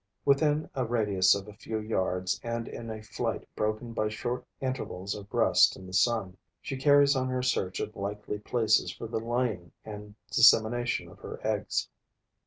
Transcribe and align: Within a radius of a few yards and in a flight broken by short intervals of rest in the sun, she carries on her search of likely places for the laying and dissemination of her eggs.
Within 0.25 0.67
a 0.73 0.83
radius 0.83 1.35
of 1.35 1.47
a 1.47 1.53
few 1.53 1.77
yards 1.77 2.41
and 2.43 2.67
in 2.67 2.89
a 2.89 3.03
flight 3.03 3.47
broken 3.55 3.93
by 3.93 4.09
short 4.09 4.43
intervals 4.59 5.13
of 5.13 5.31
rest 5.31 5.75
in 5.77 5.85
the 5.85 5.93
sun, 5.93 6.35
she 6.59 6.75
carries 6.75 7.15
on 7.15 7.27
her 7.27 7.43
search 7.43 7.79
of 7.79 7.95
likely 7.95 8.39
places 8.39 8.89
for 8.91 9.05
the 9.05 9.19
laying 9.19 9.71
and 9.85 10.15
dissemination 10.31 11.07
of 11.07 11.19
her 11.19 11.39
eggs. 11.45 11.87